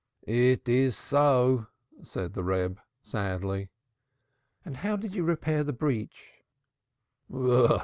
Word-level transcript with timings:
"It 0.23 0.67
is 0.67 0.97
so," 0.97 1.67
said 2.01 2.33
the 2.33 2.43
Reb, 2.43 2.79
sadly. 3.03 3.69
"And 4.65 4.77
how 4.77 4.95
did 4.95 5.13
you 5.13 5.23
repair 5.23 5.63
the 5.63 5.73
breach?" 5.73 6.41